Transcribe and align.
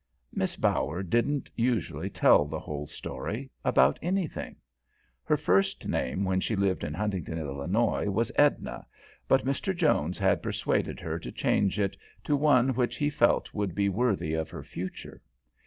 Miss 0.33 0.55
Bower 0.55 1.03
didn't 1.03 1.51
usually 1.55 2.09
tell 2.09 2.45
the 2.45 2.57
whole 2.59 2.87
story, 2.87 3.51
about 3.63 3.99
anything. 4.01 4.55
Her 5.23 5.37
first 5.37 5.87
name, 5.87 6.25
when 6.25 6.39
she 6.39 6.55
lived 6.55 6.83
in 6.83 6.95
Huntington, 6.95 7.37
Illinois, 7.37 8.09
was 8.09 8.31
Edna, 8.35 8.87
but 9.27 9.45
Mr. 9.45 9.75
Jones 9.77 10.17
had 10.17 10.41
persuaded 10.41 10.99
her 11.01 11.19
to 11.19 11.31
change 11.31 11.77
it 11.79 11.95
to 12.23 12.35
one 12.35 12.69
which 12.69 12.95
he 12.95 13.11
felt 13.11 13.53
would 13.53 13.75
be 13.75 13.89
worthy 13.89 14.33
of 14.33 14.49
her 14.49 14.63
future. 14.63 15.21